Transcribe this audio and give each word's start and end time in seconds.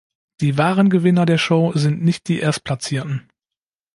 Die 0.39 0.57
wahren 0.57 0.89
Gewinner 0.89 1.27
der 1.27 1.37
Show 1.37 1.73
sind 1.75 2.03
nicht 2.03 2.27
die 2.27 2.39
Erstplatzierten. 2.39 3.29